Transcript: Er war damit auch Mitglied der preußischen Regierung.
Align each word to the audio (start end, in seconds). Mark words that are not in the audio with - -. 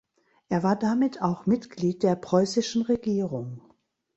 Er 0.49 0.63
war 0.63 0.77
damit 0.79 1.21
auch 1.21 1.45
Mitglied 1.45 2.01
der 2.01 2.15
preußischen 2.15 2.81
Regierung. 2.81 3.61